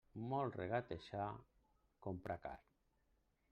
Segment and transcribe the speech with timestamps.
[0.29, 1.27] Molt regatejar,
[2.09, 2.57] comprar car.